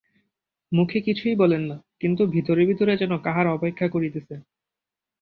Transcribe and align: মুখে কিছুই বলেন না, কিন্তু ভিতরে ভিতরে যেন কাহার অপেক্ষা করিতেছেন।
মুখে 0.71 0.99
কিছুই 1.01 1.35
বলেন 1.35 1.61
না, 1.61 1.77
কিন্তু 1.99 2.21
ভিতরে 2.25 2.63
ভিতরে 2.65 2.93
যেন 2.97 3.13
কাহার 3.17 3.47
অপেক্ষা 3.47 3.87
করিতেছেন। 3.89 4.39